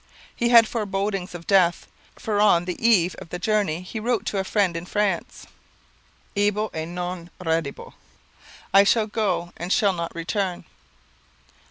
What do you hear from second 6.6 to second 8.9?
et non redibo, I